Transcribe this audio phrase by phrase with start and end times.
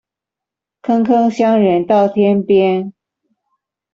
[0.81, 2.93] 坑坑相連到天邊